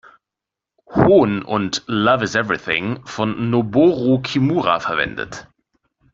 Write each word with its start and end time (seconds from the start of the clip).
Hohn 0.89 1.43
und 1.43 1.83
"Love 1.85 2.23
is 2.23 2.33
Everything" 2.33 3.05
von 3.05 3.51
Noboru 3.51 4.19
Kimura 4.23 4.79
verwendet. 4.79 5.47